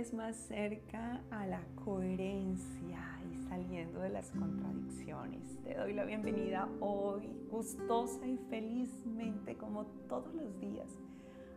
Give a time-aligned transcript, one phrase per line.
[0.00, 5.62] vez más cerca a la coherencia y saliendo de las contradicciones.
[5.62, 10.88] Te doy la bienvenida hoy, gustosa y felizmente, como todos los días,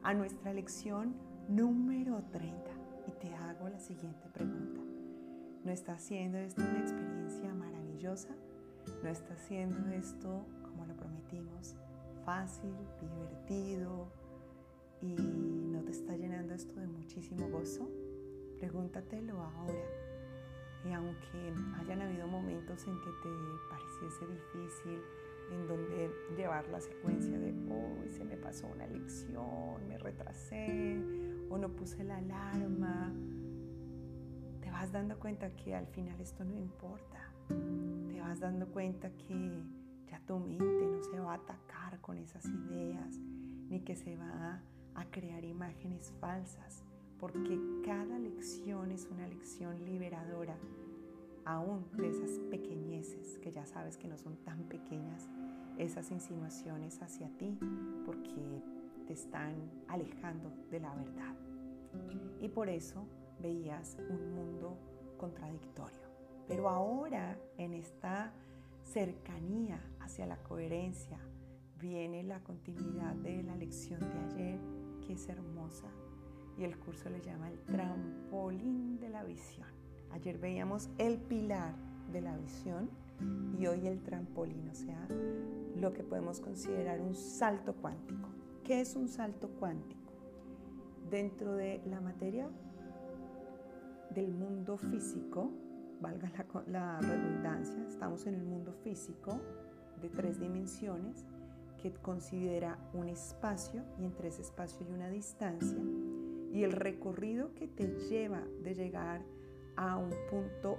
[0.02, 1.16] a nuestra lección
[1.48, 2.54] número 30.
[3.08, 4.82] Y te hago la siguiente pregunta.
[5.64, 8.36] ¿No está haciendo esto una experiencia maravillosa?
[9.02, 11.76] ¿No está haciendo esto, como lo prometimos,
[12.26, 14.12] fácil, divertido,
[15.02, 17.90] y no te está llenando esto de muchísimo gozo,
[18.64, 19.86] pregúntatelo ahora.
[20.86, 23.30] Y aunque hayan habido momentos en que te
[23.70, 25.02] pareciese difícil,
[25.52, 30.98] en donde llevar la secuencia de, hoy se me pasó una lección, me retrasé
[31.50, 33.12] o no puse la alarma,
[34.62, 37.20] te vas dando cuenta que al final esto no importa.
[37.50, 39.62] Te vas dando cuenta que
[40.10, 43.20] ya tu mente no se va a atacar con esas ideas,
[43.70, 44.62] ni que se va
[44.96, 46.86] a crear imágenes falsas,
[47.24, 50.58] porque cada lección es una lección liberadora,
[51.46, 55.30] aún de esas pequeñeces que ya sabes que no son tan pequeñas,
[55.78, 57.58] esas insinuaciones hacia ti,
[58.06, 58.62] porque
[59.08, 59.56] te están
[59.88, 61.34] alejando de la verdad.
[62.42, 63.08] Y por eso
[63.40, 64.78] veías un mundo
[65.18, 66.10] contradictorio.
[66.46, 68.34] Pero ahora, en esta
[68.84, 71.20] cercanía hacia la coherencia,
[71.80, 74.60] viene la continuidad de la lección de ayer
[75.08, 75.88] que es hermosa
[76.58, 79.68] y el curso le llama el trampolín de la visión.
[80.12, 81.74] Ayer veíamos el pilar
[82.12, 82.90] de la visión
[83.58, 85.08] y hoy el trampolín, o sea,
[85.76, 88.30] lo que podemos considerar un salto cuántico.
[88.64, 90.14] ¿Qué es un salto cuántico?
[91.10, 92.50] Dentro de la materia
[94.12, 95.52] del mundo físico,
[96.00, 99.40] valga la, la redundancia, estamos en el mundo físico
[100.02, 101.26] de tres dimensiones
[101.82, 105.80] que considera un espacio y entre ese espacio hay una distancia
[106.54, 109.24] y el recorrido que te lleva de llegar
[109.76, 110.78] a un punto,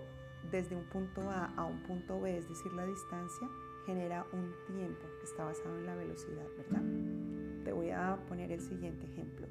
[0.53, 3.49] desde un punto A a un punto B, es decir, la distancia,
[3.85, 6.83] genera un tiempo que está basado en la velocidad, ¿verdad?
[7.65, 9.49] Te voy a poner el siguiente ejemplo.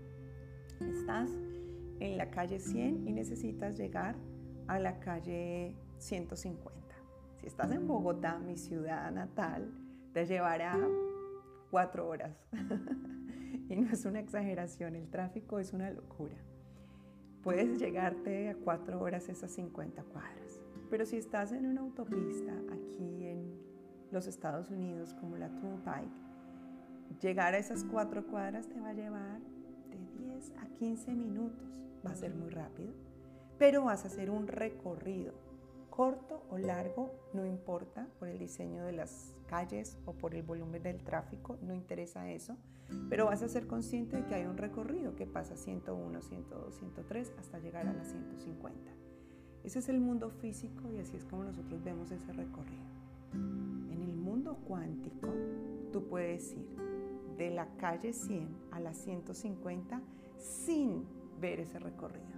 [0.79, 1.29] Estás
[1.99, 4.15] en la calle 100 y necesitas llegar
[4.67, 6.95] a la calle 150.
[7.35, 9.73] Si estás en Bogotá, mi ciudad natal,
[10.13, 10.79] te llevará
[11.69, 12.33] cuatro horas.
[13.75, 16.35] no es una exageración, el tráfico es una locura.
[17.43, 20.61] Puedes llegarte a cuatro horas esas 50 cuadras.
[20.89, 23.53] Pero si estás en una autopista aquí en
[24.11, 26.11] los Estados Unidos como la Turnpike,
[27.21, 29.39] llegar a esas cuatro cuadras te va a llevar
[29.89, 31.81] de 10 a 15 minutos.
[32.05, 32.93] Va a ser muy rápido,
[33.57, 35.33] pero vas a hacer un recorrido
[35.95, 40.81] corto o largo, no importa, por el diseño de las calles o por el volumen
[40.81, 42.57] del tráfico, no interesa eso,
[43.11, 47.33] pero vas a ser consciente de que hay un recorrido que pasa 101, 102, 103
[47.37, 48.91] hasta llegar a la 150.
[49.63, 52.81] Ese es el mundo físico y así es como nosotros vemos ese recorrido.
[53.33, 55.27] En el mundo cuántico,
[55.91, 56.75] tú puedes ir
[57.37, 60.01] de la calle 100 a la 150
[60.39, 61.05] sin
[61.39, 62.32] ver ese recorrido.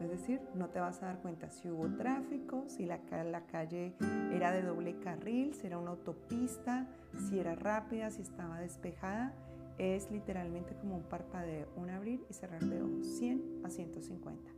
[0.00, 3.00] Es decir, no te vas a dar cuenta si hubo tráfico, si la,
[3.46, 3.94] calle
[4.32, 6.86] era de doble carril, si era una autopista,
[7.28, 9.34] si era rápida, si estaba despejada.
[9.76, 14.50] Es literalmente como un parpadeo, un abrir y cerrar de ojos, 100 a 150.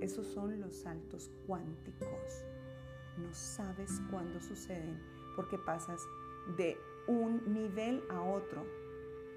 [0.00, 2.44] Esos son los saltos cuánticos.
[3.16, 5.00] No sabes cuándo suceden
[5.36, 6.00] porque pasas
[6.56, 6.76] de
[7.06, 8.64] un nivel a otro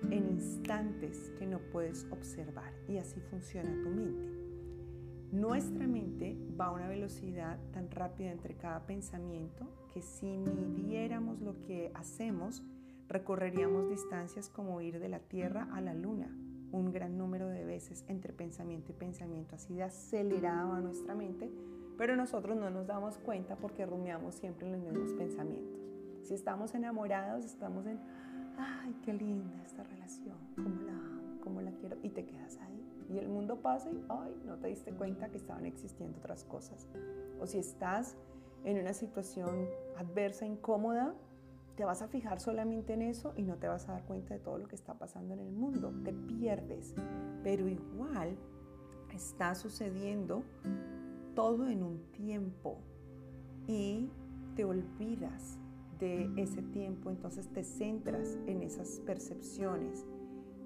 [0.10, 4.43] en instantes que no puedes observar y así funciona tu mente.
[5.34, 11.60] Nuestra mente va a una velocidad tan rápida entre cada pensamiento que si midiéramos lo
[11.60, 12.62] que hacemos,
[13.10, 16.28] recorreríamos distancias como ir de la Tierra a la Luna,
[16.72, 21.52] un gran número de veces entre pensamiento y pensamiento, así de acelerado a nuestra mente,
[21.98, 25.82] pero nosotros no nos damos cuenta porque rumiamos siempre en los mismos pensamientos.
[26.22, 27.98] Si estamos enamorados, estamos en,
[28.60, 32.83] ay, qué linda esta relación, cómo la amo, cómo la quiero, y te quedas ahí
[33.10, 36.88] y el mundo pasa y, ay, no te diste cuenta que estaban existiendo otras cosas.
[37.40, 38.16] O si estás
[38.64, 39.68] en una situación
[39.98, 41.14] adversa, incómoda,
[41.76, 44.40] te vas a fijar solamente en eso y no te vas a dar cuenta de
[44.40, 45.94] todo lo que está pasando en el mundo.
[46.04, 46.94] Te pierdes.
[47.44, 48.38] Pero igual
[49.14, 50.44] está sucediendo
[51.36, 52.78] todo en un tiempo
[53.68, 54.10] y
[54.56, 55.58] te olvidas
[56.00, 60.06] de ese tiempo, entonces te centras en esas percepciones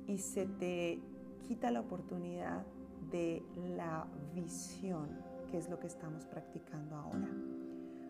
[0.08, 1.00] y se te
[1.48, 2.66] quita la oportunidad
[3.10, 3.44] de
[3.76, 5.08] la visión,
[5.50, 7.30] que es lo que estamos practicando ahora.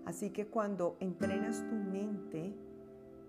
[0.06, 2.56] Así que cuando entrenas tu mente,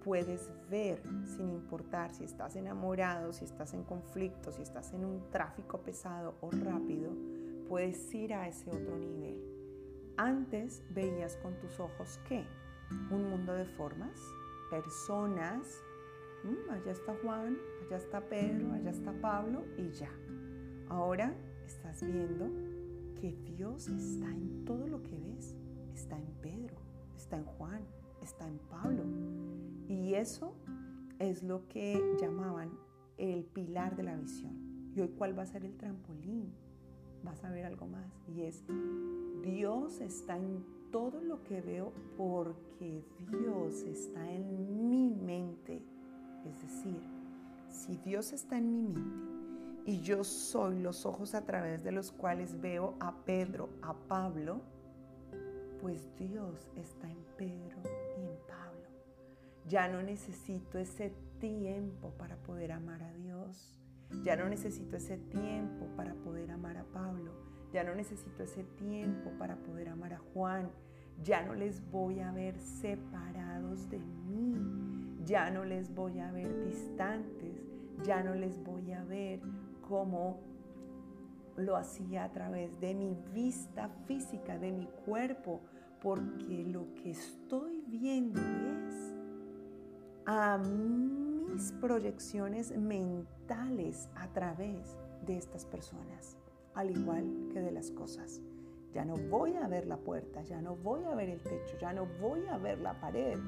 [0.03, 5.31] puedes ver sin importar si estás enamorado, si estás en conflicto, si estás en un
[5.31, 7.13] tráfico pesado o rápido,
[7.69, 9.43] puedes ir a ese otro nivel.
[10.17, 12.45] Antes veías con tus ojos qué?
[13.11, 14.19] Un mundo de formas,
[14.71, 15.67] personas.
[16.45, 20.11] Mm, allá está Juan, allá está Pedro, allá está Pablo y ya.
[20.89, 21.35] Ahora
[21.67, 22.51] estás viendo
[23.21, 25.57] que Dios está en todo lo que ves.
[25.95, 26.77] Está en Pedro,
[27.17, 27.83] está en Juan,
[28.23, 29.05] está en Pablo.
[29.89, 30.55] Y eso
[31.19, 32.71] es lo que llamaban
[33.17, 34.69] el pilar de la visión.
[34.95, 36.53] ¿Y hoy cuál va a ser el trampolín?
[37.25, 38.13] Vas a ver algo más.
[38.29, 38.65] Y es,
[39.43, 45.83] Dios está en todo lo que veo porque Dios está en mi mente.
[46.45, 47.01] Es decir,
[47.69, 49.39] si Dios está en mi mente
[49.85, 54.61] y yo soy los ojos a través de los cuales veo a Pedro, a Pablo,
[55.81, 57.79] pues Dios está en Pedro
[58.19, 58.89] y en Pablo.
[59.67, 63.79] Ya no necesito ese tiempo para poder amar a Dios.
[64.23, 67.33] Ya no necesito ese tiempo para poder amar a Pablo.
[67.73, 70.71] Ya no necesito ese tiempo para poder amar a Juan.
[71.23, 74.98] Ya no les voy a ver separados de mí.
[75.29, 77.63] Ya no les voy a ver distantes.
[78.03, 79.41] Ya no les voy a ver
[79.87, 80.41] como
[81.57, 85.61] lo hacía a través de mi vista física, de mi cuerpo,
[86.01, 89.15] porque lo que estoy viendo es
[90.25, 94.97] a mis proyecciones mentales a través
[95.27, 96.39] de estas personas,
[96.75, 98.41] al igual que de las cosas.
[98.95, 101.93] Ya no voy a ver la puerta, ya no voy a ver el techo, ya
[101.93, 103.39] no voy a ver la pared.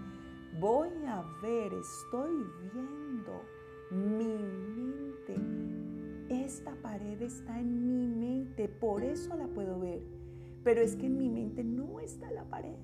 [0.59, 3.43] Voy a ver, estoy viendo
[3.91, 4.37] mi
[4.75, 5.37] mente.
[6.29, 10.03] Esta pared está en mi mente, por eso la puedo ver.
[10.65, 12.77] Pero es que en mi mente no está la pared.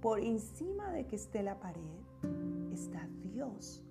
[0.00, 1.82] Por encima de que esté la pared
[2.72, 3.84] está Dios.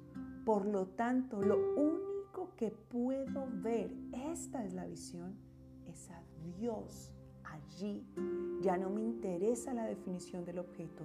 [0.45, 3.93] Por lo tanto, lo único que puedo ver,
[4.31, 5.35] esta es la visión,
[5.87, 6.21] es a
[6.57, 7.13] Dios
[7.43, 8.05] allí.
[8.61, 11.03] Ya no me interesa la definición del objeto,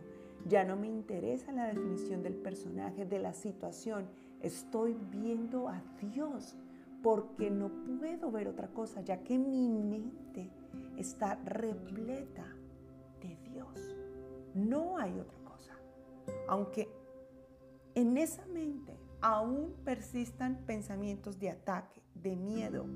[0.48, 4.06] ya no me interesa la definición del personaje, de la situación.
[4.40, 6.56] Estoy viendo a Dios
[7.02, 10.50] porque no puedo ver otra cosa, ya que mi mente
[10.96, 12.46] está repleta
[13.20, 13.96] de Dios.
[14.54, 15.74] No hay otra cosa.
[16.48, 16.88] Aunque
[17.94, 22.86] en esa mente aún persistan pensamientos de ataque, de miedo,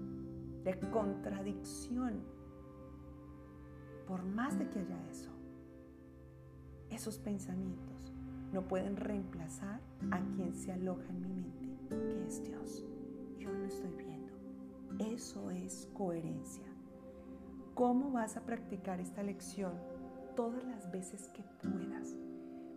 [0.65, 2.23] de contradicción,
[4.07, 5.32] por más de que haya eso,
[6.95, 8.13] esos pensamientos
[8.53, 9.81] no pueden reemplazar
[10.11, 12.85] a quien se aloja en mi mente, que es Dios.
[13.39, 14.33] Yo lo estoy viendo.
[14.99, 16.67] Eso es coherencia.
[17.75, 19.73] ¿Cómo vas a practicar esta lección
[20.37, 22.15] todas las veces que puedas?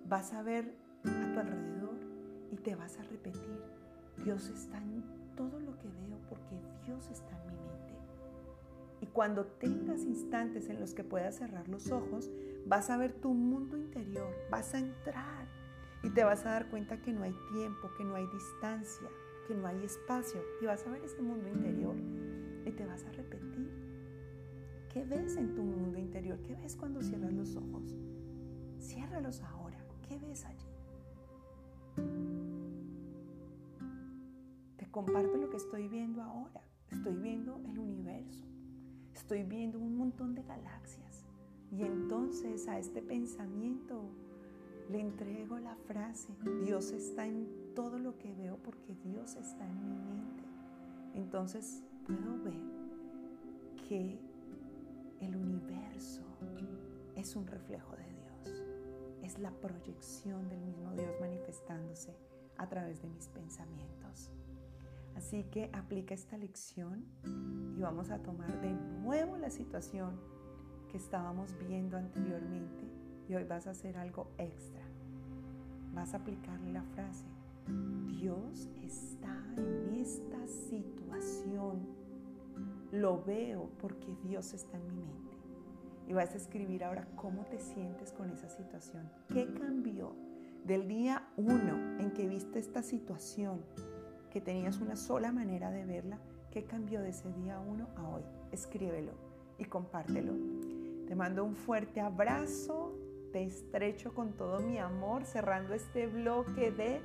[0.07, 0.73] Vas a ver
[1.03, 1.99] a tu alrededor
[2.51, 3.61] y te vas a repetir,
[4.23, 5.03] Dios está en
[5.35, 7.94] todo lo que veo porque Dios está en mi mente.
[9.15, 12.29] Cuando tengas instantes en los que puedas cerrar los ojos,
[12.65, 15.47] vas a ver tu mundo interior, vas a entrar
[16.03, 19.07] y te vas a dar cuenta que no hay tiempo, que no hay distancia,
[19.47, 21.95] que no hay espacio y vas a ver ese mundo interior
[22.65, 23.71] y te vas a repetir.
[24.89, 26.37] ¿Qué ves en tu mundo interior?
[26.41, 27.95] ¿Qué ves cuando cierras los ojos?
[28.81, 29.77] Ciérralos ahora.
[30.09, 30.67] ¿Qué ves allí?
[34.75, 36.61] Te comparto lo que estoy viendo ahora.
[36.91, 38.45] Estoy viendo el universo.
[39.25, 41.25] Estoy viendo un montón de galaxias.
[41.71, 44.03] Y entonces a este pensamiento
[44.91, 46.31] le entrego la frase,
[46.63, 50.43] Dios está en todo lo que veo porque Dios está en mi mente.
[51.15, 52.61] Entonces puedo ver
[53.89, 54.19] que
[55.21, 56.21] el universo
[57.15, 58.63] es un reflejo de Dios.
[59.23, 62.15] Es la proyección del mismo Dios manifestándose
[62.57, 64.29] a través de mis pensamientos.
[65.15, 67.05] Así que aplica esta lección
[67.77, 70.15] y vamos a tomar de nuevo la situación
[70.89, 72.87] que estábamos viendo anteriormente
[73.27, 74.83] y hoy vas a hacer algo extra.
[75.93, 77.25] Vas a aplicarle la frase,
[78.07, 81.87] Dios está en esta situación.
[82.91, 85.37] Lo veo porque Dios está en mi mente.
[86.07, 89.09] Y vas a escribir ahora cómo te sientes con esa situación.
[89.29, 90.15] ¿Qué cambió
[90.63, 93.61] del día uno en que viste esta situación,
[94.29, 96.19] que tenías una sola manera de verla?
[96.55, 98.23] ¿Qué cambió de ese día uno a hoy?
[98.53, 99.11] Escríbelo
[99.57, 100.31] y compártelo.
[101.05, 102.97] Te mando un fuerte abrazo
[103.33, 107.01] te estrecho con todo mi amor, cerrando este bloque de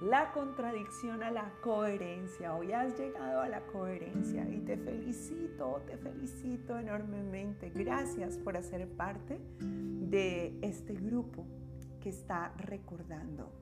[0.00, 2.56] la contradicción a la coherencia.
[2.56, 7.68] Hoy has llegado a la coherencia y te felicito, te felicito enormemente.
[7.68, 11.44] Gracias por hacer parte de este grupo
[12.00, 13.52] que está recordando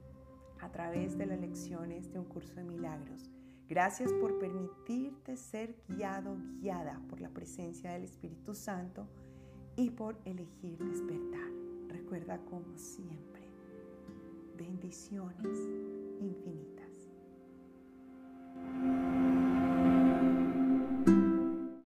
[0.61, 3.29] a través de las lecciones de un curso de milagros
[3.71, 9.07] Gracias por permitirte ser guiado, guiada por la presencia del Espíritu Santo
[9.77, 11.49] y por elegir despertar.
[11.87, 13.49] Recuerda como siempre,
[14.57, 15.57] bendiciones
[16.19, 16.81] infinitas.